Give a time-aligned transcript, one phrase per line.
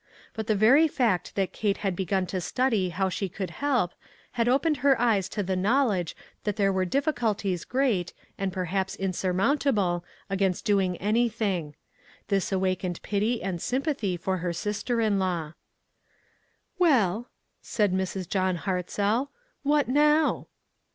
[0.33, 3.93] But the very fact that Kate had begun to study how she could help,
[4.31, 9.13] had opened her eyes to the knowledge that there were difficulties great, and perhaps in
[9.13, 11.75] surmountable, against doing anything.
[12.29, 13.43] This THE PAST AND THE PRESENT.
[13.43, 15.53] 189 awakened pity and sympathy for her sister in law."
[16.79, 17.29] Well,"
[17.61, 18.27] said Mrs.
[18.27, 19.29] John Hartzell,"
[19.71, 20.47] what now